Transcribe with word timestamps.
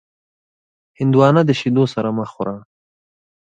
هندوانه 0.99 1.41
د 1.45 1.51
شیدو 1.59 1.83
سره 1.93 2.09
مه 2.17 2.25
خوره. 2.31 2.55